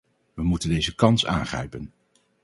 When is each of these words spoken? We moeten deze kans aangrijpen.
We 0.33 0.43
moeten 0.43 0.69
deze 0.69 0.95
kans 0.95 1.25
aangrijpen. 1.25 1.93